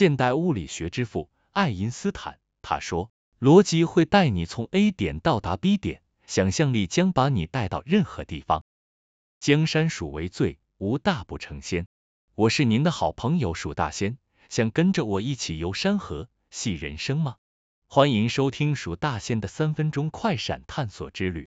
[0.00, 8.64] 现代物理学之父爱因斯坦，他说，逻辑会带你从 A 点到达 B 点，想象力将把你带到任何地方。
[9.40, 11.86] 江山属为最，无大不成仙。
[12.34, 14.16] 我是您的好朋友鼠大仙，
[14.48, 17.36] 想跟着我一起游山河，戏人生吗？
[17.86, 21.50] 欢迎收听鼠大仙的三分钟快闪探索之旅。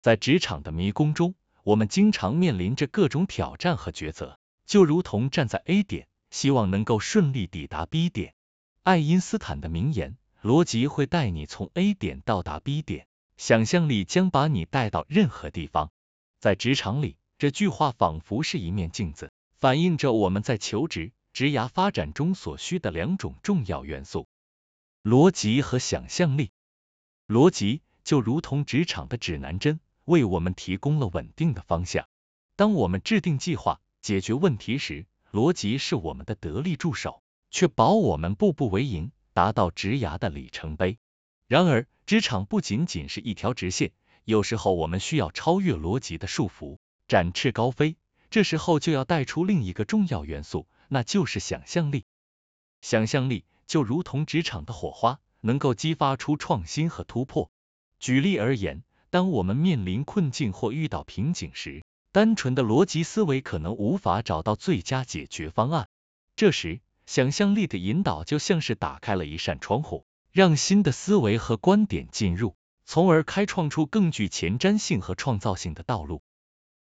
[0.00, 6.07] 在职场的迷宫中，我们经常面临着各种挑战和抉择，就如同站在 A 点。
[6.30, 8.34] 希望能够顺利抵达 B 点。
[8.82, 15.90] 爱因斯坦的名言：逻辑会带你从 A 点到达 B 点，想象力将把你带到任何地方。
[16.38, 24.28] 在职场里，这句话仿佛是一面镜子，反映着我们在求职、职涯发展中所需的两种重要元素：
[25.02, 26.50] 逻辑和想象力。
[27.26, 32.06] 逻辑就如同职场的指南针，为我们提供了稳定的方向。
[32.56, 40.98] 当我们制定计划、解决问题时，逻辑是我们的得力助手，确保我们步步为营，达到职涯的里程碑。
[41.46, 43.92] 然而，职场不仅仅是一条直线，
[44.24, 47.96] 有时候我们需要超越逻辑的束缚，展翅高飞。
[48.30, 52.04] 这时候就要带出另一个重要元素，那就是想象力。
[52.80, 57.50] 想象力就如同职场的火花，能够激发出创新和突破。
[57.98, 61.82] 举例而言，当我们面临困境或遇到瓶颈时，
[62.18, 65.88] 单纯的逻辑思维可能无法找到最佳解决方案，
[66.34, 76.20] 这时想象力的引导就像是打开了一扇窗户，让新的思维和观点进入，从而开创出更具前瞻性和创造性的道路。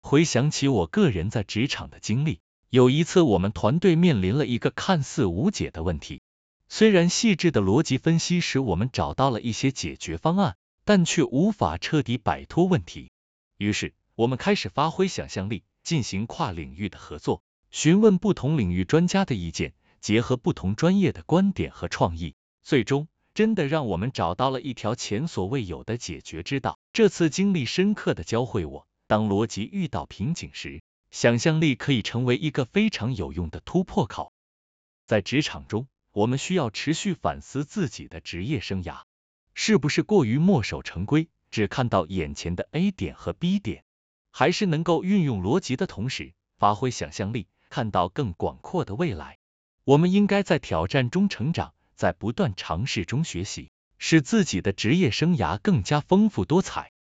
[0.00, 6.20] 回想起我个人在职场的经历，有一次我们团队面临了一个看似无解的问题，
[6.68, 13.12] 虽然细致的逻辑分析使我们找到了一些解决方案，但却无法彻底摆脱问题，
[13.56, 13.94] 于是。
[14.14, 26.78] 我们开始发挥想象力，进行跨领域的合作，询问不同领域专家的意见，结合不同专业的观点和创意，最终真的让我们找到了一条前所未有的解决之道。
[26.92, 34.34] 这次经历深刻的教会我，当逻辑遇到瓶颈时，想象力可以成为一个非常有用的突破口。
[35.06, 39.04] 在职场中，我们需要持续反思自己的职业生涯，
[39.54, 43.84] 是不是过于墨守成规，只看到眼前的 A 点和 B 点。
[44.32, 49.38] 还是能够运用逻辑的同时，发挥想象力，看到更广阔的未来。
[49.84, 56.92] 我们应该在挑战中成长，在不断尝试中学习，使自己的职业生涯更加丰富多彩。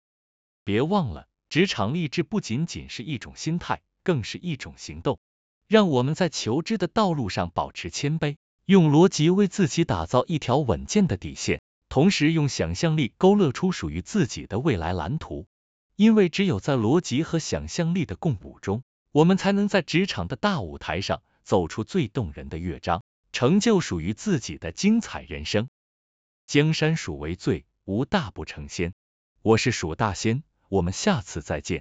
[0.64, 5.19] 别忘了，职场励志不仅仅是一种心态，更是一种行动。
[5.69, 15.46] 让我们在求知的道路上保持谦卑，用逻辑为自己打造一条稳健的底线，同时用想象力勾勒出属于自己的未来蓝图。
[16.00, 25.69] 因为只有在逻辑和想象力的共舞中，我们才能在职场的大舞台上走出最动人的乐章，成就属于自己的精彩人生。
[26.47, 28.94] 江山属为最，无大不成仙。
[29.43, 31.69] 我是蜀大仙，我们下次再见。